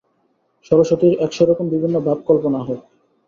সরস্বতীর 0.65 1.13
একশ 1.25 1.37
রকম 1.41 1.65
বিভিন্ন 1.69 1.95
ভাব 2.05 2.17
কল্পনা 2.27 2.59
হোক। 2.59 2.79